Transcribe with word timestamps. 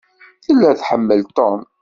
Tella 0.45 0.71
tḥemmel 0.79 1.21
Tom. 1.37 1.61